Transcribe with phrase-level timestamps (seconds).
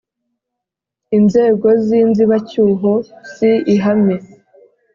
[1.17, 2.91] inzego z inzibacyuho
[3.33, 4.15] si ihame